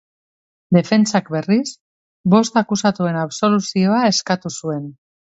Defentsak, 0.75 1.27
berriz, 1.33 1.73
bost 2.33 2.57
akusatuen 2.61 3.19
absoluzioa 3.25 3.99
eskatu 4.15 4.53
zuen. 4.61 4.89